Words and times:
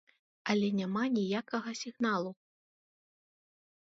Але 0.53 0.69
няма 0.79 1.03
ніякага 1.19 1.69
сігналу. 1.81 2.31